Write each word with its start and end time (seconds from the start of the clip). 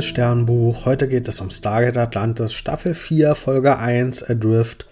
liebes 0.00 0.04
Sternbuch. 0.06 0.86
Heute 0.86 1.08
geht 1.08 1.28
es 1.28 1.42
um 1.42 1.50
Stargate 1.50 1.98
Atlantis, 1.98 2.54
Staffel 2.54 2.94
4, 2.94 3.34
Folge 3.34 3.78
1, 3.78 4.22
Adrift. 4.22 4.86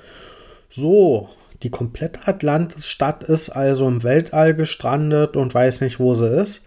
So, 0.69 1.31
die 1.63 1.71
komplette 1.71 2.21
Atlantis-Stadt 2.27 3.25
ist 3.25 3.49
also 3.49 3.89
im 3.89 4.03
Weltall 4.03 4.55
gestrandet 4.55 5.35
und 5.35 5.55
weiß 5.55 5.81
nicht, 5.81 5.99
wo 5.99 6.15
sie 6.15 6.29
ist. 6.29 6.65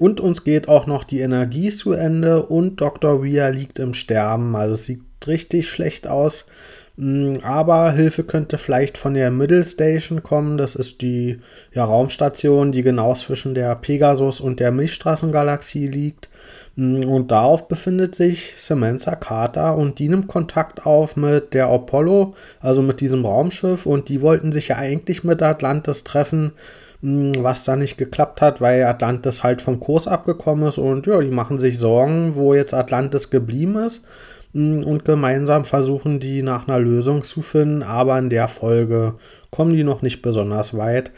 Und 0.00 0.20
uns 0.20 0.42
geht 0.42 0.66
auch 0.66 0.86
noch 0.86 1.04
die 1.04 1.20
Energie 1.20 1.70
zu 1.70 1.92
Ende 1.92 2.46
und 2.46 2.80
Dr. 2.80 3.22
Weir 3.22 3.52
liegt 3.52 3.78
im 3.78 3.94
Sterben. 3.94 4.56
Also 4.56 4.74
es 4.74 4.86
sieht 4.86 5.02
richtig 5.28 5.68
schlecht 5.68 6.08
aus. 6.08 6.46
Mm, 6.96 7.38
aber 7.42 7.92
Hilfe 7.92 8.24
könnte 8.24 8.56
vielleicht 8.58 8.96
von 8.96 9.14
der 9.14 9.30
Middle 9.30 9.62
Station 9.62 10.22
kommen. 10.22 10.56
Das 10.56 10.74
ist 10.74 11.02
die 11.02 11.38
ja, 11.72 11.84
Raumstation, 11.84 12.72
die 12.72 12.82
genau 12.82 13.14
zwischen 13.14 13.54
der 13.54 13.74
Pegasus 13.76 14.40
und 14.40 14.60
der 14.60 14.72
Milchstraßengalaxie 14.72 15.86
liegt. 15.86 16.28
Mm, 16.76 17.04
und 17.04 17.30
darauf 17.30 17.68
befindet 17.68 18.14
sich 18.14 18.54
Samantha 18.56 19.14
Carter 19.14 19.76
und 19.76 19.98
die 19.98 20.08
nimmt 20.08 20.28
Kontakt 20.28 20.86
auf 20.86 21.16
mit 21.16 21.52
der 21.54 21.68
Apollo, 21.68 22.34
also 22.60 22.82
mit 22.82 23.00
diesem 23.00 23.26
Raumschiff. 23.26 23.84
Und 23.86 24.08
die 24.08 24.22
wollten 24.22 24.52
sich 24.52 24.68
ja 24.68 24.76
eigentlich 24.76 25.22
mit 25.22 25.42
Atlantis 25.42 26.02
treffen, 26.02 26.52
mm, 27.02 27.34
was 27.42 27.64
da 27.64 27.76
nicht 27.76 27.98
geklappt 27.98 28.40
hat, 28.40 28.62
weil 28.62 28.84
Atlantis 28.84 29.42
halt 29.42 29.60
vom 29.60 29.80
Kurs 29.80 30.08
abgekommen 30.08 30.68
ist. 30.68 30.78
Und 30.78 31.06
ja, 31.06 31.20
die 31.20 31.28
machen 31.28 31.58
sich 31.58 31.78
Sorgen, 31.78 32.36
wo 32.36 32.54
jetzt 32.54 32.72
Atlantis 32.72 33.28
geblieben 33.28 33.76
ist 33.76 34.02
und 34.56 35.04
gemeinsam 35.04 35.66
versuchen 35.66 36.18
die 36.18 36.42
nach 36.42 36.66
einer 36.66 36.78
Lösung 36.78 37.22
zu 37.24 37.42
finden, 37.42 37.82
aber 37.82 38.18
in 38.18 38.30
der 38.30 38.48
Folge 38.48 39.14
kommen 39.50 39.72
die 39.72 39.84
noch 39.84 40.02
nicht 40.02 40.22
besonders 40.22 40.76
weit. 40.76 41.12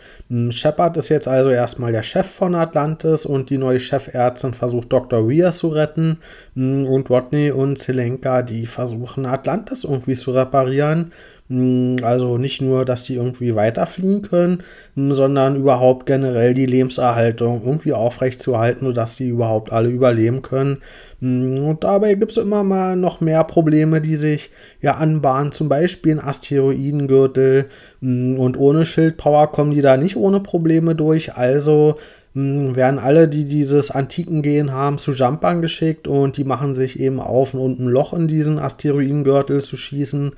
Shepard 0.51 0.97
ist 0.97 1.09
jetzt 1.09 1.29
also 1.29 1.51
erstmal 1.51 1.93
der 1.93 2.03
Chef 2.03 2.27
von 2.27 2.55
Atlantis 2.55 3.27
und 3.27 3.51
die 3.51 3.59
neue 3.59 3.81
Chefärztin 3.81 4.55
versucht 4.55 4.93
Dr. 4.93 5.29
Weir 5.29 5.53
zu 5.53 5.69
retten 5.69 6.19
und 6.55 7.11
Rodney 7.11 7.53
und 7.53 7.79
Zelenka, 7.79 8.43
die 8.43 8.67
versuchen 8.67 9.25
Atlantis 9.25 9.85
irgendwie 9.85 10.15
zu 10.15 10.33
reparieren 10.33 10.99
hm, 10.99 11.13
also 11.51 12.37
nicht 12.37 12.61
nur, 12.61 12.85
dass 12.85 13.05
die 13.05 13.15
irgendwie 13.15 13.55
weiterfliegen 13.55 14.21
können, 14.21 14.63
hm, 14.95 15.15
sondern 15.15 15.57
überhaupt 15.57 16.05
generell 16.05 16.53
die 16.53 16.67
Lebenserhaltung 16.67 17.63
irgendwie 17.65 17.95
aufrechtzuerhalten, 17.95 18.87
sodass 18.87 19.17
die 19.17 19.29
überhaupt 19.29 19.73
alle 19.73 19.89
überleben 19.89 20.43
können. 20.43 20.79
Hm, 21.21 21.65
und 21.65 21.85
dabei 21.85 22.15
gibt 22.15 22.33
es 22.33 22.39
immer 22.39 22.65
mal 22.65 22.97
noch 22.97 23.23
mehr 23.23 23.45
Probleme, 23.45 24.03
die 24.03 24.17
sich 24.17 24.51
ja 24.83 24.97
anbahnen, 24.97 25.53
zum 25.53 25.71
Beispiel 25.71 26.13
ein 26.19 26.25
Asteroidengürtel. 26.25 27.67
Und 28.03 28.57
ohne 28.59 28.85
Schildpower 28.85 29.51
kommen 29.51 29.71
die 29.71 29.83
da 29.83 29.97
nicht 29.97 30.17
ohne 30.17 30.41
Probleme 30.41 30.95
durch. 30.95 31.35
Also 31.35 31.97
werden 32.35 33.01
alle, 33.01 33.27
die 33.27 33.47
dieses 33.47 33.91
antiken 33.91 34.43
Gehen 34.43 34.73
haben, 34.73 34.99
zu 34.99 35.13
Jumpern 35.13 35.61
geschickt 35.61 36.07
und 36.07 36.37
die 36.37 36.45
machen 36.45 36.75
sich 36.75 37.01
eben 37.01 37.21
auf, 37.21 37.55
um 37.55 37.73
ein 37.73 37.89
Loch 37.89 38.13
in 38.13 38.29
diesen 38.29 38.59
Asteroidengürtel 38.59 39.61
zu 39.61 39.77
schießen. 39.77 40.33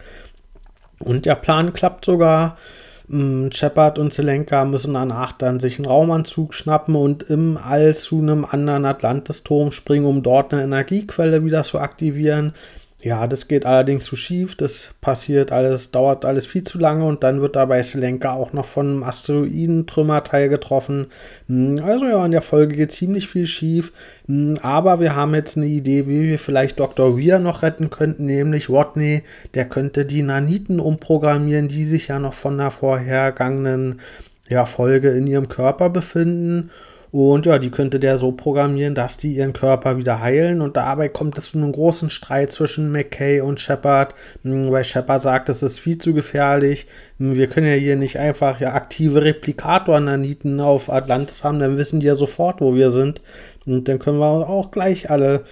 Und 1.03 1.27
der 1.27 1.35
Plan 1.35 1.73
klappt 1.73 2.05
sogar. 2.05 2.57
Mm, 3.09 3.51
Shepard 3.51 3.99
und 3.99 4.13
Zelenka 4.13 4.65
müssen 4.65 4.95
danach 4.95 5.33
dann 5.33 5.59
sich 5.59 5.79
einen 5.79 5.87
Raumanzug 5.87 6.55
schnappen 6.55 6.95
und 6.95 7.25
im 7.25 7.57
All 7.57 7.95
zu 7.95 8.21
einem 8.21 8.45
anderen 8.45 8.85
Atlantis-Turm 8.85 9.73
springen, 9.73 10.07
um 10.07 10.23
dort 10.23 10.53
eine 10.53 10.63
Energiequelle 10.63 11.45
wieder 11.45 11.65
zu 11.65 11.81
aktivieren. 11.81 12.55
Ja, 13.03 13.27
das 13.27 13.49
geht 13.49 13.65
allerdings 13.65 14.05
zu 14.05 14.15
schief. 14.15 14.57
Das 14.57 14.91
passiert 15.01 15.53
alles, 15.53 15.91
dauert 15.91 16.27
alles 16.27 16.45
viel 16.45 16.65
zu 16.65 16.79
lange 16.79 17.07
und 17.07 17.23
dann 17.25 17.41
wird 17.41 17.57
dabei 17.57 17.83
Selenka 17.83 18.35
auch 18.35 18.53
noch 18.53 18.67
von 18.67 18.89
einem 18.89 19.03
Asteroidentrümmerteil 19.05 20.51
getroffen. 20.51 21.07
Hm, 21.49 21.81
also 21.83 22.05
ja, 22.05 22.23
in 22.27 22.33
der 22.33 22.43
Folge 22.43 22.77
geht 22.77 22.93
ziemlich 22.93 23.29
viel 23.29 23.47
schief. 23.47 23.93
Hm, 24.27 24.59
aber 24.61 25.01
wir 25.01 25.17
haben 25.17 25.35
jetzt 25.35 25.57
eine 25.57 25.67
Idee, 25.67 26.07
wie 26.09 26.25
wir 26.25 26.39
vielleicht 26.39 26.79
Dr. 26.79 27.19
Weir 27.19 27.39
noch 27.39 27.63
retten 27.63 27.89
könnten, 27.89 28.27
nämlich 28.27 28.69
Rodney. 28.69 29.23
Der 29.55 29.65
könnte 29.65 30.05
die 30.05 30.23
Naniten 30.23 30.79
umprogrammieren, 30.79 31.69
die 31.69 31.85
sich 31.85 32.09
ja 32.09 32.19
noch 32.19 32.35
von 32.35 32.59
der 32.59 32.71
vorhergangenen 32.71 34.01
ja, 34.51 34.67
Folge 34.67 35.09
in 35.11 35.27
ihrem 35.27 35.49
Körper 35.49 35.89
befinden. 35.89 36.71
Und 37.13 37.47
ja, 37.47 37.59
die 37.59 37.71
könnte 37.71 37.99
der 37.99 38.19
so 38.19 38.31
programmieren, 38.33 38.95
dass 38.95 39.17
die 39.17 39.35
ihren 39.35 39.53
Körper 39.53 39.97
wieder 39.97 40.21
heilen. 40.21 40.61
Und 40.61 40.77
dabei 40.77 41.09
kommt 41.09 41.37
es 41.39 41.51
zu 41.51 41.59
einem 41.59 41.73
großen 41.73 42.09
Streit 42.11 42.53
zwischen 42.53 42.93
McKay 42.93 43.41
und 43.41 43.61
Shepard, 43.61 44.15
hm, 44.43 44.71
weil 44.71 44.85
Shepard 44.85 45.21
sagt, 45.21 45.49
das 45.49 45.63
ist 45.63 45.81
viel 45.81 45.99
zu 45.99 46.15
gefährlich. 46.15 46.87
Hm, 47.19 47.35
wir 47.35 47.49
können 47.49 47.67
ja 47.67 47.75
hier 47.75 47.97
nicht 47.97 48.19
einfach 48.19 48.61
ja, 48.61 48.75
aktive 48.75 49.25
Replikator-Naniten 49.25 50.61
auf 50.61 50.91
Atlantis 50.91 51.43
haben, 51.43 51.59
dann 51.59 51.77
wissen 51.77 52.01
die 52.01 52.07
ja 52.07 52.15
sofort, 52.15 52.61
wo 52.61 52.75
wir 52.75 52.91
sind. 52.91 53.21
Und 53.67 53.89
dann 53.89 53.99
können 53.99 54.19
wir 54.19 54.49
auch 54.49 54.71
gleich 54.71 55.11
alle 55.11 55.45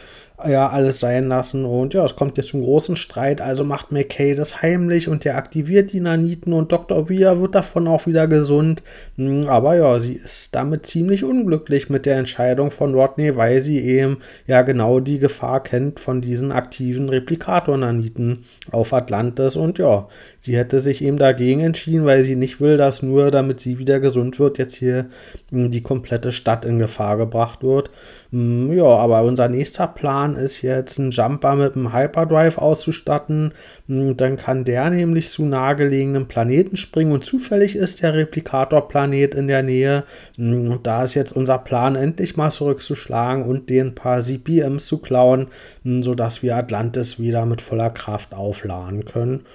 ja 0.47 0.69
alles 0.69 1.01
sein 1.01 1.29
lassen. 1.29 1.65
Und 1.65 1.95
ja, 1.95 2.05
es 2.05 2.15
kommt 2.15 2.37
jetzt 2.37 2.51
zum 2.51 2.63
großen 2.63 2.97
Streit. 2.97 3.41
Also 3.41 3.65
macht 3.65 3.91
McKay 3.91 4.35
das 4.35 4.63
heimlich 4.63 5.09
und 5.09 5.25
der 5.25 5.37
aktiviert 5.37 5.93
die 5.93 6.01
Naniten 6.01 6.53
und 6.53 6.71
Dr. 6.71 7.11
Weir 7.11 7.41
wird 7.41 7.55
davon 7.55 7.89
auch 7.89 8.07
wieder 8.07 8.29
gesund. 8.29 8.83
Hm, 9.17 9.49
aber 9.49 9.77
ja, 9.77 9.99
sie 9.99 10.13
ist 10.13 10.55
damit 10.55 10.87
ziemlich 10.87 11.25
unglücklich 11.25 11.91
mit 11.91 12.07
der 12.07 12.19
Entscheidung 12.19 12.71
von 12.71 12.95
Rodney, 12.95 13.37
weil 13.37 13.63
sie 13.63 13.81
eben 13.81 14.19
ja 14.47 14.63
genau 14.63 15.01
die 15.01 15.19
Gefahr 15.19 15.63
kennt 15.63 15.99
von 15.99 16.21
diesen 16.21 16.53
aktiven 16.53 17.09
Replikator-Naniten 17.09 18.45
auf 18.71 18.93
Atlantis. 18.93 19.57
Und 19.57 19.79
ja, 19.79 20.09
sie 20.39 20.57
hätte 20.57 20.81
sich 20.81 21.03
eben 21.03 21.17
dagegen 21.17 21.61
entschieden, 21.61 22.05
weil 22.05 22.23
sie 22.23 22.37
nicht 22.37 22.61
will, 22.61 22.77
dass 22.77 23.03
nur 23.03 23.31
damit 23.33 23.61
sie 23.61 23.79
wieder 23.79 23.99
gesund 23.99 24.39
wird, 24.39 24.59
jetzt 24.59 24.77
hier 24.77 25.07
hm, 25.51 25.73
die 25.73 25.83
komplette 25.83 26.31
Stadt 26.31 26.65
in 26.65 26.79
Gefahr 26.79 27.17
gebracht 27.17 27.65
wird. 27.65 27.91
Hm, 28.31 28.71
ja, 28.75 28.85
aber 28.85 29.23
unser 29.23 29.49
nächster 29.49 29.87
Plan 29.87 30.37
ist 30.37 30.61
jetzt, 30.61 30.99
einen 30.99 31.13
Jumper 31.13 31.55
mit 31.57 31.75
einem 31.75 31.95
Hyperdrive 31.95 32.59
auszustatten. 32.59 33.55
Hm, 33.87 34.19
dann 34.19 34.37
kann 34.37 34.65
der 34.65 34.91
nämlich 34.91 35.31
zu 35.31 35.47
nahegelegenen 35.47 36.29
Planeten 36.29 36.77
springen 36.77 37.13
und 37.13 37.25
zufällig 37.25 37.75
ist 37.75 38.03
der 38.03 38.13
Replikatorplanet 38.15 39.35
in 39.35 39.49
der 39.49 39.63
Nähe. 39.63 40.05
Hm, 40.37 40.81
da 40.83 41.05
ist 41.05 41.15
jetzt 41.15 41.33
unser 41.33 41.57
Plan, 41.57 41.97
endlich 41.97 42.37
mal 42.37 42.51
zurückzuschlagen 42.51 43.45
und 43.45 43.71
den 43.71 43.95
paar 43.95 44.21
CPMs 44.21 44.87
zu 44.87 44.99
klauen, 44.99 45.47
sodass 45.85 46.43
wir 46.43 46.57
Atlantis 46.57 47.19
wieder 47.19 47.47
mit 47.47 47.63
voller 47.63 47.91
Kraft 47.91 48.35
aufladen 48.35 49.07
können. 49.07 49.47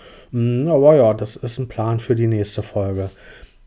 Aber 0.67 0.95
ja, 0.95 1.13
das 1.13 1.35
ist 1.35 1.59
ein 1.59 1.67
Plan 1.67 1.99
für 1.99 2.15
die 2.15 2.25
nächste 2.25 2.63
Folge. 2.63 3.11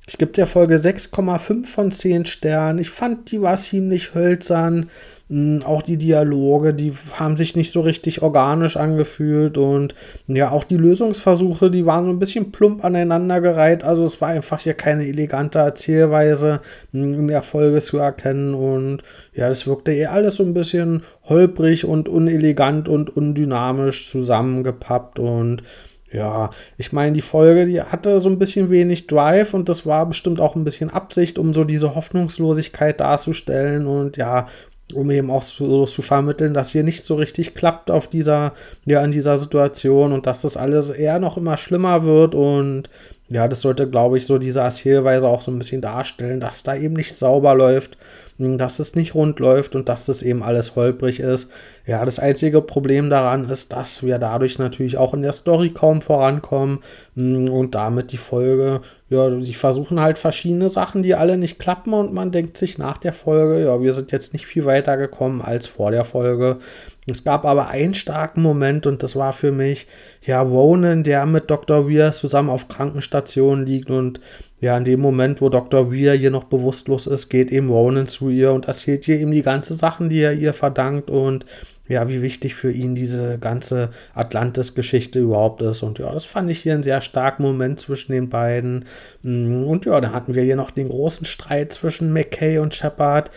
Ich 0.08 0.18
gebe 0.18 0.32
der 0.32 0.46
Folge 0.46 0.76
6,5 0.76 1.66
von 1.66 1.90
10 1.90 2.26
Sternen. 2.26 2.78
Ich 2.78 2.90
fand, 2.90 3.32
die 3.32 3.42
war 3.42 3.56
ziemlich 3.56 4.14
hölzern. 4.14 4.88
Hm, 5.28 5.64
auch 5.64 5.82
die 5.82 5.96
Dialoge, 5.96 6.72
die 6.72 6.92
haben 7.14 7.36
sich 7.36 7.56
nicht 7.56 7.72
so 7.72 7.80
richtig 7.80 8.22
organisch 8.22 8.76
angefühlt 8.76 9.58
und 9.58 9.96
ja, 10.28 10.52
auch 10.52 10.62
die 10.62 10.76
Lösungsversuche, 10.76 11.68
die 11.68 11.84
waren 11.84 12.04
so 12.04 12.10
ein 12.12 12.20
bisschen 12.20 12.52
plump 12.52 12.84
aneinandergereiht. 12.84 13.82
Also 13.82 14.04
es 14.04 14.20
war 14.20 14.28
einfach 14.28 14.60
hier 14.60 14.74
keine 14.74 15.04
elegante 15.04 15.58
Erzählweise 15.58 16.60
hm, 16.92 17.14
in 17.14 17.26
der 17.26 17.42
Folge 17.42 17.80
zu 17.80 17.98
erkennen 17.98 18.54
und 18.54 19.02
ja, 19.34 19.48
das 19.48 19.66
wirkte 19.66 19.90
eher 19.90 20.12
alles 20.12 20.36
so 20.36 20.44
ein 20.44 20.54
bisschen 20.54 21.02
holprig 21.24 21.84
und 21.84 22.08
unelegant 22.08 22.88
und 22.88 23.16
undynamisch 23.16 24.08
zusammengepappt 24.08 25.18
und 25.18 25.64
ja, 26.12 26.50
ich 26.76 26.92
meine, 26.92 27.12
die 27.12 27.22
Folge, 27.22 27.66
die 27.66 27.80
hatte 27.80 28.20
so 28.20 28.28
ein 28.28 28.38
bisschen 28.38 28.70
wenig 28.70 29.06
Drive 29.06 29.54
und 29.54 29.68
das 29.68 29.86
war 29.86 30.06
bestimmt 30.06 30.40
auch 30.40 30.54
ein 30.54 30.64
bisschen 30.64 30.90
Absicht, 30.90 31.38
um 31.38 31.52
so 31.52 31.64
diese 31.64 31.94
Hoffnungslosigkeit 31.94 33.00
darzustellen 33.00 33.86
und 33.86 34.16
ja, 34.16 34.46
um 34.94 35.10
eben 35.10 35.30
auch 35.30 35.42
so 35.42 35.84
zu 35.84 36.02
vermitteln, 36.02 36.54
dass 36.54 36.70
hier 36.70 36.84
nicht 36.84 37.04
so 37.04 37.16
richtig 37.16 37.54
klappt 37.54 37.90
auf 37.90 38.06
dieser, 38.06 38.52
ja, 38.84 39.04
in 39.04 39.10
dieser 39.10 39.36
Situation 39.38 40.12
und 40.12 40.26
dass 40.26 40.42
das 40.42 40.56
alles 40.56 40.90
eher 40.90 41.18
noch 41.18 41.36
immer 41.36 41.56
schlimmer 41.56 42.04
wird 42.04 42.34
und 42.36 42.88
ja, 43.28 43.48
das 43.48 43.60
sollte, 43.60 43.90
glaube 43.90 44.18
ich, 44.18 44.26
so 44.26 44.38
diese 44.38 44.60
Erzählweise 44.60 45.26
auch 45.26 45.42
so 45.42 45.50
ein 45.50 45.58
bisschen 45.58 45.80
darstellen, 45.80 46.38
dass 46.38 46.62
da 46.62 46.76
eben 46.76 46.94
nicht 46.94 47.16
sauber 47.16 47.56
läuft 47.56 47.98
dass 48.38 48.78
es 48.78 48.94
nicht 48.94 49.14
rund 49.14 49.38
läuft 49.38 49.74
und 49.74 49.88
dass 49.88 50.06
das 50.06 50.22
eben 50.22 50.42
alles 50.42 50.76
holprig 50.76 51.20
ist. 51.20 51.48
Ja, 51.86 52.04
das 52.04 52.18
einzige 52.18 52.60
Problem 52.60 53.08
daran 53.08 53.48
ist, 53.48 53.72
dass 53.72 54.02
wir 54.02 54.18
dadurch 54.18 54.58
natürlich 54.58 54.98
auch 54.98 55.14
in 55.14 55.22
der 55.22 55.32
Story 55.32 55.70
kaum 55.70 56.02
vorankommen 56.02 56.80
mm, 57.14 57.48
und 57.48 57.74
damit 57.74 58.12
die 58.12 58.18
Folge, 58.18 58.82
ja, 59.08 59.30
die 59.30 59.54
versuchen 59.54 60.00
halt 60.00 60.18
verschiedene 60.18 60.68
Sachen, 60.68 61.02
die 61.02 61.14
alle 61.14 61.38
nicht 61.38 61.58
klappen 61.58 61.94
und 61.94 62.12
man 62.12 62.32
denkt 62.32 62.58
sich 62.58 62.76
nach 62.76 62.98
der 62.98 63.12
Folge, 63.12 63.64
ja, 63.64 63.80
wir 63.80 63.94
sind 63.94 64.12
jetzt 64.12 64.32
nicht 64.32 64.46
viel 64.46 64.66
weiter 64.66 64.96
gekommen 64.96 65.40
als 65.40 65.66
vor 65.66 65.90
der 65.90 66.04
Folge. 66.04 66.58
Es 67.08 67.22
gab 67.22 67.44
aber 67.44 67.68
einen 67.68 67.94
starken 67.94 68.42
Moment 68.42 68.86
und 68.86 69.02
das 69.02 69.14
war 69.14 69.32
für 69.32 69.52
mich, 69.52 69.86
ja, 70.22 70.40
Ronan, 70.40 71.04
der 71.04 71.24
mit 71.24 71.48
Dr. 71.50 71.88
Weir 71.88 72.10
zusammen 72.10 72.50
auf 72.50 72.66
Krankenstationen 72.66 73.64
liegt 73.64 73.90
und 73.90 74.20
ja, 74.60 74.76
in 74.76 74.84
dem 74.84 75.00
Moment, 75.00 75.40
wo 75.40 75.48
Dr. 75.48 75.92
Weir 75.92 76.14
hier 76.14 76.30
noch 76.30 76.44
bewusstlos 76.44 77.06
ist, 77.06 77.28
geht 77.28 77.52
eben 77.52 77.68
Ronan 77.68 78.08
zu 78.08 78.28
ihr 78.28 78.52
und 78.52 78.66
erzählt 78.66 79.06
ihr 79.06 79.20
eben 79.20 79.30
die 79.30 79.42
ganze 79.42 79.74
Sachen, 79.74 80.08
die 80.08 80.20
er 80.20 80.32
ihr 80.32 80.54
verdankt 80.54 81.10
und 81.10 81.46
ja, 81.88 82.08
wie 82.08 82.22
wichtig 82.22 82.54
für 82.54 82.72
ihn 82.72 82.94
diese 82.94 83.38
ganze 83.38 83.90
Atlantis-Geschichte 84.14 85.20
überhaupt 85.20 85.62
ist. 85.62 85.82
Und 85.82 85.98
ja, 85.98 86.12
das 86.12 86.24
fand 86.24 86.50
ich 86.50 86.58
hier 86.58 86.74
einen 86.74 86.82
sehr 86.82 87.00
starken 87.00 87.44
Moment 87.44 87.78
zwischen 87.78 88.12
den 88.12 88.28
beiden. 88.28 88.86
Mm, 89.22 89.64
und 89.64 89.86
ja, 89.86 90.00
dann 90.00 90.12
hatten 90.12 90.34
wir 90.34 90.42
hier 90.42 90.56
noch 90.56 90.72
den 90.72 90.88
großen 90.88 91.26
Streit 91.26 91.72
zwischen 91.72 92.12
McKay 92.12 92.58
und 92.58 92.74
Shepard 92.74 93.30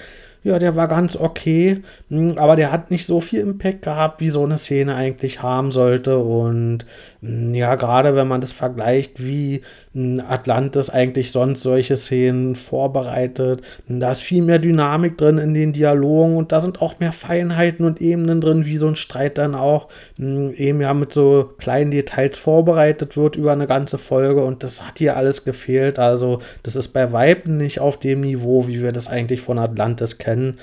ja, 0.43 0.57
der 0.57 0.75
war 0.75 0.87
ganz 0.87 1.15
okay, 1.17 1.83
hm, 2.09 2.37
aber 2.37 2.55
der 2.55 2.71
hat 2.71 2.91
nicht 2.91 3.05
so 3.05 3.19
viel 3.21 3.41
Impact 3.41 3.81
gehabt, 3.81 4.21
wie 4.21 4.29
so 4.29 4.43
eine 4.43 4.57
Szene 4.57 4.95
eigentlich 4.95 5.41
haben 5.41 5.71
sollte. 5.71 6.17
Und 6.19 6.85
hm, 7.21 7.53
ja, 7.53 7.75
gerade 7.75 8.15
wenn 8.15 8.27
man 8.27 8.41
das 8.41 8.51
vergleicht, 8.53 9.23
wie 9.23 9.61
Atlantis 9.93 10.89
eigentlich 10.89 11.31
sonst 11.31 11.61
solche 11.61 11.97
Szenen 11.97 12.55
vorbereitet, 12.55 13.61
da 13.87 14.11
ist 14.11 14.21
viel 14.21 14.43
mehr 14.43 14.59
Dynamik 14.59 15.17
drin 15.17 15.37
in 15.37 15.53
den 15.53 15.73
Dialogen 15.73 16.37
und 16.37 16.51
da 16.51 16.61
sind 16.61 16.81
auch 16.81 16.99
mehr 16.99 17.11
Feinheiten 17.11 17.85
und 17.85 17.99
Ebenen 17.99 18.39
drin, 18.39 18.65
wie 18.65 18.77
so 18.77 18.87
ein 18.87 18.95
Streit 18.95 19.37
dann 19.37 19.55
auch 19.55 19.87
eben 20.17 20.81
ja 20.81 20.93
mit 20.93 21.11
so 21.11 21.49
kleinen 21.57 21.91
Details 21.91 22.37
vorbereitet 22.37 23.17
wird 23.17 23.35
über 23.35 23.51
eine 23.51 23.67
ganze 23.67 23.97
Folge 23.97 24.43
und 24.43 24.63
das 24.63 24.85
hat 24.85 24.99
hier 24.99 25.17
alles 25.17 25.43
gefehlt. 25.43 25.99
Also, 25.99 26.39
das 26.63 26.75
ist 26.75 26.89
bei 26.89 27.11
Weiben 27.11 27.57
nicht 27.57 27.79
auf 27.79 27.97
dem 27.99 28.21
Niveau, 28.21 28.67
wie 28.67 28.81
wir 28.81 28.91
das 28.91 29.07
eigentlich 29.07 29.41
von 29.41 29.59
Atlantis 29.59 30.17
kennen 30.17 30.29
kennen. 30.29 30.57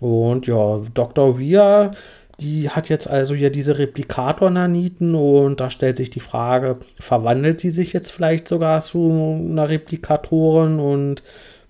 Und 0.00 0.46
ja, 0.46 0.80
Dr. 0.94 1.40
Weir, 1.40 1.90
die 2.40 2.70
hat 2.70 2.88
jetzt 2.88 3.08
also 3.08 3.34
hier 3.34 3.50
diese 3.50 3.78
Replikator-Naniten 3.78 5.14
und 5.14 5.60
da 5.60 5.70
stellt 5.70 5.96
sich 5.96 6.10
die 6.10 6.20
Frage, 6.20 6.76
verwandelt 7.00 7.60
sie 7.60 7.70
sich 7.70 7.92
jetzt 7.92 8.10
vielleicht 8.10 8.46
sogar 8.46 8.80
zu 8.80 9.10
einer 9.50 9.68
Replikatorin 9.68 10.78
und 10.78 11.22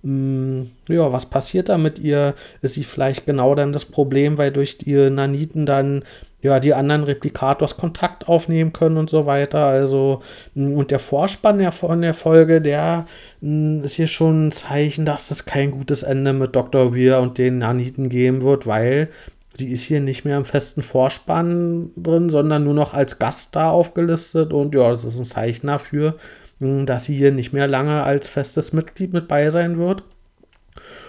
mh, 0.03 0.61
mm, 0.61 0.71
ja, 0.89 1.11
was 1.11 1.25
passiert 1.25 1.69
da 1.69 1.77
mit 1.77 1.99
ihr? 1.99 2.35
Ist 2.61 2.75
sie 2.75 2.83
vielleicht 2.83 3.25
genau 3.25 3.55
dann 3.55 3.73
das 3.73 3.85
Problem, 3.85 4.37
weil 4.37 4.51
durch 4.51 4.77
die 4.77 5.09
Naniten 5.09 5.65
dann 5.65 6.03
ja, 6.41 6.59
die 6.61 6.73
anderen 6.73 7.03
Replikators 7.03 7.75
Kontakt 7.75 8.29
aufnehmen 8.29 8.71
können 8.71 8.97
und 8.97 9.09
so 9.09 9.25
weiter. 9.25 9.65
Also, 9.65 10.21
mm, 10.53 10.73
und 10.77 10.91
der 10.91 10.99
Vorspann 10.99 11.59
der, 11.59 11.71
von 11.71 12.01
der 12.01 12.13
Folge, 12.13 12.61
der 12.61 13.07
mm, 13.41 13.83
ist 13.83 13.95
hier 13.95 14.07
schon 14.07 14.47
ein 14.47 14.51
Zeichen, 14.51 15.05
dass 15.05 15.31
es 15.31 15.45
kein 15.45 15.71
gutes 15.71 16.03
Ende 16.03 16.33
mit 16.33 16.55
Dr. 16.55 16.95
Weir 16.95 17.19
und 17.19 17.37
den 17.37 17.57
Naniten 17.57 18.09
geben 18.09 18.43
wird, 18.43 18.67
weil 18.67 19.09
sie 19.53 19.69
ist 19.69 19.83
hier 19.83 19.99
nicht 19.99 20.25
mehr 20.25 20.37
im 20.37 20.45
festen 20.45 20.81
Vorspann 20.81 21.91
drin, 21.95 22.29
sondern 22.29 22.63
nur 22.63 22.73
noch 22.73 22.93
als 22.93 23.19
Gast 23.19 23.55
da 23.55 23.71
aufgelistet. 23.71 24.53
Und 24.53 24.75
ja, 24.75 24.89
das 24.89 25.05
ist 25.05 25.19
ein 25.19 25.25
Zeichen 25.25 25.67
dafür, 25.67 26.15
mh, 26.59 26.85
dass 26.85 27.05
sie 27.05 27.15
hier 27.15 27.31
nicht 27.31 27.53
mehr 27.53 27.67
lange 27.67 28.03
als 28.03 28.27
festes 28.27 28.73
Mitglied 28.73 29.13
mit 29.13 29.27
bei 29.27 29.49
sein 29.49 29.77
wird. 29.77 30.03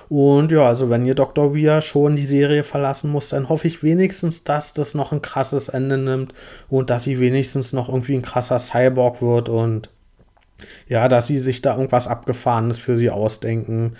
Und 0.08 0.50
ja, 0.50 0.66
also 0.66 0.90
wenn 0.90 1.06
ihr 1.06 1.14
Dr. 1.14 1.54
Weir 1.54 1.80
schon 1.82 2.16
die 2.16 2.24
Serie 2.24 2.64
verlassen 2.64 3.10
muss, 3.10 3.28
dann 3.28 3.48
hoffe 3.48 3.68
ich 3.68 3.84
wenigstens, 3.84 4.42
dass 4.42 4.72
das 4.72 4.92
noch 4.92 5.12
ein 5.12 5.22
krasses 5.22 5.68
Ende 5.68 5.98
nimmt 5.98 6.34
und 6.68 6.90
dass 6.90 7.04
sie 7.04 7.20
wenigstens 7.20 7.72
noch 7.72 7.88
irgendwie 7.88 8.14
ein 8.14 8.22
krasser 8.22 8.58
Cyborg 8.58 9.22
wird 9.22 9.48
und 9.48 9.88
ja, 10.88 11.06
dass 11.08 11.28
sie 11.28 11.38
sich 11.38 11.62
da 11.62 11.76
irgendwas 11.76 12.08
Abgefahrenes 12.08 12.76
für 12.76 12.96
sie 12.96 13.08
ausdenken. 13.08 13.94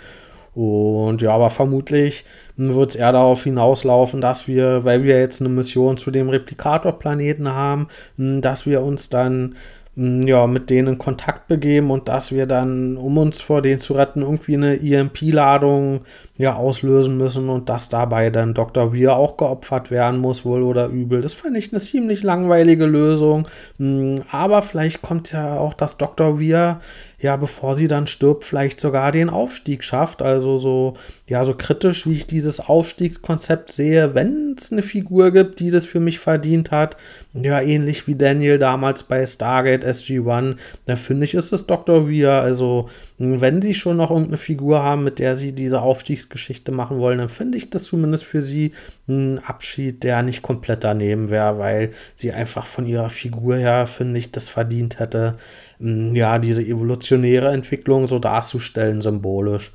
Und 0.53 1.21
ja, 1.21 1.33
aber 1.33 1.49
vermutlich 1.49 2.25
wird 2.57 2.91
es 2.91 2.95
eher 2.95 3.13
darauf 3.13 3.43
hinauslaufen, 3.43 4.21
dass 4.21 4.47
wir, 4.47 4.83
weil 4.83 5.03
wir 5.03 5.19
jetzt 5.19 5.41
eine 5.41 5.49
Mission 5.49 5.97
zu 5.97 6.11
dem 6.11 6.29
Replikator-Planeten 6.29 7.53
haben, 7.53 7.87
dass 8.17 8.65
wir 8.65 8.81
uns 8.81 9.09
dann 9.09 9.55
ja, 9.95 10.47
mit 10.47 10.69
denen 10.69 10.93
in 10.93 10.97
Kontakt 10.97 11.47
begeben 11.47 11.91
und 11.91 12.07
dass 12.07 12.31
wir 12.31 12.45
dann, 12.45 12.95
um 12.95 13.17
uns 13.17 13.41
vor 13.41 13.61
denen 13.61 13.79
zu 13.79 13.93
retten, 13.93 14.21
irgendwie 14.21 14.55
eine 14.55 14.81
EMP-Ladung 14.81 16.01
ja 16.37 16.55
auslösen 16.55 17.17
müssen 17.17 17.49
und 17.49 17.67
dass 17.67 17.89
dabei 17.89 18.29
dann 18.29 18.53
Dr. 18.53 18.95
Weir 18.95 19.17
auch 19.17 19.35
geopfert 19.35 19.91
werden 19.91 20.21
muss, 20.21 20.45
wohl 20.45 20.63
oder 20.63 20.87
übel. 20.87 21.19
Das 21.19 21.33
fand 21.33 21.57
ich 21.57 21.73
eine 21.73 21.81
ziemlich 21.81 22.23
langweilige 22.23 22.85
Lösung. 22.85 23.49
Hm, 23.77 24.21
aber 24.31 24.61
vielleicht 24.61 25.01
kommt 25.01 25.33
ja 25.33 25.57
auch, 25.57 25.73
dass 25.73 25.97
Dr. 25.97 26.39
Weir 26.39 26.79
ja, 27.21 27.35
bevor 27.35 27.75
sie 27.75 27.87
dann 27.87 28.07
stirbt, 28.07 28.43
vielleicht 28.43 28.79
sogar 28.79 29.11
den 29.11 29.29
Aufstieg 29.29 29.83
schafft. 29.83 30.23
Also 30.23 30.57
so, 30.57 30.95
ja, 31.27 31.43
so 31.43 31.53
kritisch, 31.53 32.07
wie 32.07 32.15
ich 32.15 32.25
dieses 32.25 32.59
Aufstiegskonzept 32.59 33.71
sehe, 33.71 34.15
wenn 34.15 34.55
es 34.57 34.71
eine 34.71 34.81
Figur 34.81 35.31
gibt, 35.31 35.59
die 35.59 35.69
das 35.69 35.85
für 35.85 35.99
mich 35.99 36.17
verdient 36.17 36.71
hat, 36.71 36.97
ja, 37.33 37.61
ähnlich 37.61 38.07
wie 38.07 38.15
Daniel 38.15 38.57
damals 38.57 39.03
bei 39.03 39.25
Stargate 39.25 39.85
SG-1, 39.85 40.57
da 40.87 40.95
finde 40.95 41.25
ich, 41.25 41.35
ist 41.35 41.53
es 41.53 41.67
Dr. 41.67 42.09
Weir. 42.09 42.41
Also, 42.41 42.89
wenn 43.19 43.61
sie 43.61 43.75
schon 43.75 43.97
noch 43.97 44.09
irgendeine 44.09 44.37
Figur 44.37 44.83
haben, 44.83 45.03
mit 45.03 45.19
der 45.19 45.37
sie 45.37 45.53
diese 45.53 45.81
Aufstiegsgeschichte 45.81 46.71
machen 46.71 46.97
wollen, 46.97 47.19
dann 47.19 47.29
finde 47.29 47.57
ich 47.57 47.69
das 47.69 47.83
zumindest 47.83 48.25
für 48.25 48.41
sie 48.41 48.73
ein 49.07 49.39
Abschied, 49.39 50.03
der 50.03 50.23
nicht 50.23 50.41
komplett 50.41 50.83
daneben 50.83 51.29
wäre, 51.29 51.59
weil 51.59 51.91
sie 52.15 52.31
einfach 52.31 52.65
von 52.65 52.85
ihrer 52.85 53.11
Figur 53.11 53.55
her, 53.55 53.85
finde 53.85 54.19
ich, 54.19 54.31
das 54.31 54.49
verdient 54.49 54.99
hätte, 54.99 55.35
ja, 55.81 56.37
diese 56.37 56.61
evolutionäre 56.61 57.51
Entwicklung 57.51 58.07
so 58.07 58.19
darzustellen, 58.19 59.01
symbolisch. 59.01 59.71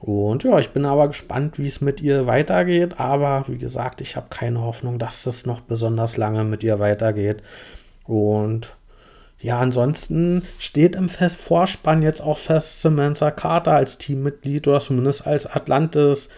Und 0.00 0.44
ja, 0.44 0.58
ich 0.58 0.70
bin 0.70 0.84
aber 0.84 1.08
gespannt, 1.08 1.58
wie 1.58 1.66
es 1.66 1.80
mit 1.80 2.00
ihr 2.00 2.26
weitergeht. 2.26 3.00
Aber 3.00 3.44
wie 3.48 3.58
gesagt, 3.58 4.00
ich 4.00 4.16
habe 4.16 4.26
keine 4.30 4.60
Hoffnung, 4.60 4.98
dass 4.98 5.26
es 5.26 5.46
noch 5.46 5.60
besonders 5.60 6.16
lange 6.16 6.44
mit 6.44 6.62
ihr 6.62 6.78
weitergeht. 6.78 7.42
Und 8.04 8.76
ja, 9.40 9.58
ansonsten 9.58 10.42
steht 10.58 10.96
im 10.96 11.08
Vorspann 11.08 12.02
jetzt 12.02 12.20
auch 12.20 12.38
fest 12.38 12.80
Samantha 12.80 13.30
Carter 13.30 13.72
als 13.72 13.98
Teammitglied 13.98 14.66
oder 14.68 14.80
zumindest 14.80 15.26
als 15.26 15.46
Atlantis 15.46 16.28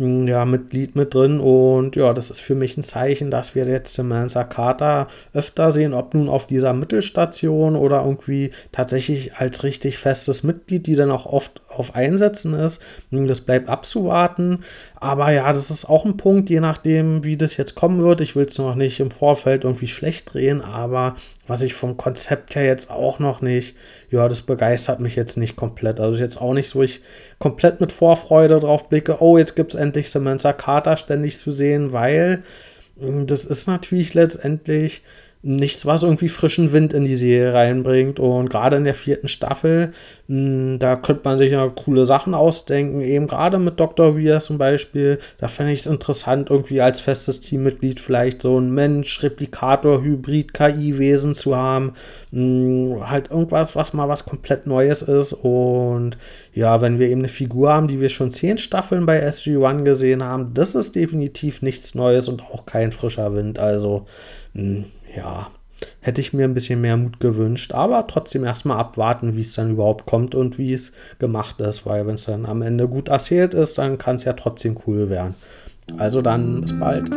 ja, 0.00 0.44
Mitglied 0.44 0.96
mit 0.96 1.14
drin. 1.14 1.40
Und 1.40 1.94
ja, 1.94 2.14
das 2.14 2.30
ist 2.30 2.40
für 2.40 2.54
mich 2.54 2.76
ein 2.76 2.82
Zeichen, 2.82 3.30
dass 3.30 3.54
wir 3.54 3.66
jetzt 3.66 3.94
Samantha 3.94 4.44
Carter 4.44 5.08
öfter 5.34 5.70
sehen, 5.72 5.92
ob 5.92 6.14
nun 6.14 6.28
auf 6.28 6.46
dieser 6.46 6.72
Mittelstation 6.72 7.76
oder 7.76 8.02
irgendwie 8.02 8.50
tatsächlich 8.72 9.34
als 9.34 9.62
richtig 9.62 9.98
festes 9.98 10.42
Mitglied, 10.42 10.86
die 10.86 10.96
dann 10.96 11.10
auch 11.10 11.26
oft 11.26 11.60
auf 11.70 11.94
Einsätzen 11.94 12.54
ist. 12.54 12.82
Das 13.10 13.40
bleibt 13.40 13.68
abzuwarten. 13.68 14.64
Aber 14.96 15.30
ja, 15.32 15.52
das 15.52 15.70
ist 15.70 15.86
auch 15.86 16.04
ein 16.04 16.16
Punkt, 16.16 16.50
je 16.50 16.60
nachdem, 16.60 17.24
wie 17.24 17.36
das 17.36 17.56
jetzt 17.56 17.74
kommen 17.74 18.02
wird. 18.02 18.20
Ich 18.20 18.36
will 18.36 18.46
es 18.46 18.58
noch 18.58 18.74
nicht 18.74 19.00
im 19.00 19.10
Vorfeld 19.10 19.64
irgendwie 19.64 19.86
schlecht 19.86 20.34
drehen, 20.34 20.60
aber 20.60 21.16
was 21.46 21.62
ich 21.62 21.74
vom 21.74 21.96
Konzept 21.96 22.54
her 22.54 22.64
jetzt 22.64 22.90
auch 22.90 23.18
noch 23.18 23.40
nicht, 23.40 23.76
ja, 24.10 24.28
das 24.28 24.42
begeistert 24.42 25.00
mich 25.00 25.16
jetzt 25.16 25.36
nicht 25.36 25.56
komplett. 25.56 26.00
Also 26.00 26.20
jetzt 26.20 26.40
auch 26.40 26.52
nicht 26.52 26.68
so, 26.68 26.82
ich 26.82 27.00
komplett 27.38 27.80
mit 27.80 27.92
Vorfreude 27.92 28.60
drauf 28.60 28.88
blicke, 28.88 29.20
oh, 29.20 29.38
jetzt 29.38 29.56
gibt 29.56 29.74
es 29.74 29.80
endlich 29.80 30.10
Samantha 30.10 30.52
Carter 30.52 30.96
ständig 30.96 31.38
zu 31.38 31.52
sehen, 31.52 31.92
weil 31.92 32.42
hm, 32.98 33.26
das 33.26 33.44
ist 33.44 33.66
natürlich 33.66 34.14
letztendlich 34.14 35.02
nichts, 35.42 35.86
was 35.86 36.02
irgendwie 36.02 36.28
frischen 36.28 36.70
Wind 36.72 36.92
in 36.92 37.06
die 37.06 37.16
Serie 37.16 37.54
reinbringt. 37.54 38.20
Und 38.20 38.50
gerade 38.50 38.76
in 38.76 38.84
der 38.84 38.94
vierten 38.94 39.28
Staffel, 39.28 39.92
mh, 40.28 40.36
hm, 40.36 40.78
da 40.78 40.96
könnte 40.96 41.22
man 41.24 41.38
sich 41.38 41.52
ja 41.52 41.66
coole 41.68 42.04
Sachen 42.04 42.34
ausdenken. 42.34 43.00
Eben 43.00 43.26
gerade 43.26 43.58
mit 43.58 43.80
Dr. 43.80 44.18
Weir 44.18 44.40
zum 44.40 44.58
Beispiel. 44.58 45.18
Da 45.38 45.48
fände 45.48 45.72
ich 45.72 45.80
es 45.80 45.86
interessant, 45.86 46.50
irgendwie 46.50 46.82
als 46.82 47.00
festes 47.00 47.40
Teammitglied 47.40 48.00
vielleicht 48.00 48.42
so 48.42 48.58
ein 48.58 48.70
Mensch, 48.70 49.22
Replikator, 49.22 50.02
Hybrid, 50.02 50.52
KI-Wesen 50.52 51.34
zu 51.34 51.56
haben. 51.56 51.94
Mh, 52.32 52.40
hm, 52.40 53.10
halt 53.10 53.30
irgendwas, 53.30 53.74
was 53.74 53.94
mal 53.94 54.08
was 54.08 54.26
komplett 54.26 54.66
Neues 54.66 55.00
ist. 55.00 55.32
Und 55.32 56.18
ja, 56.52 56.82
wenn 56.82 56.98
wir 56.98 57.08
eben 57.08 57.20
eine 57.20 57.28
Figur 57.28 57.72
haben, 57.72 57.88
die 57.88 58.00
wir 58.00 58.10
schon 58.10 58.30
zehn 58.30 58.58
Staffeln 58.58 59.06
bei 59.06 59.22
SG-1 59.22 59.84
gesehen 59.84 60.22
haben, 60.22 60.52
das 60.52 60.74
ist 60.74 60.94
definitiv 60.96 61.62
nichts 61.62 61.94
Neues 61.94 62.28
und 62.28 62.42
auch 62.42 62.66
kein 62.66 62.92
frischer 62.92 63.34
Wind. 63.34 63.58
Also, 63.58 64.06
mh, 64.52 64.62
hm, 64.62 64.84
ja, 65.16 65.48
hätte 66.00 66.20
ich 66.20 66.32
mir 66.32 66.44
ein 66.44 66.54
bisschen 66.54 66.80
mehr 66.80 66.96
Mut 66.96 67.20
gewünscht, 67.20 67.72
aber 67.72 68.06
trotzdem 68.06 68.44
erstmal 68.44 68.78
abwarten, 68.78 69.36
wie 69.36 69.40
es 69.40 69.54
dann 69.54 69.72
überhaupt 69.72 70.06
kommt 70.06 70.34
und 70.34 70.58
wie 70.58 70.72
es 70.72 70.92
gemacht 71.18 71.60
ist, 71.60 71.86
weil 71.86 72.06
wenn 72.06 72.14
es 72.14 72.24
dann 72.24 72.46
am 72.46 72.62
Ende 72.62 72.88
gut 72.88 73.08
erzählt 73.08 73.54
ist, 73.54 73.78
dann 73.78 73.98
kann 73.98 74.16
es 74.16 74.24
ja 74.24 74.32
trotzdem 74.34 74.78
cool 74.86 75.08
werden. 75.10 75.34
Also 75.98 76.22
dann 76.22 76.60
bis 76.60 76.78
bald. 76.78 77.10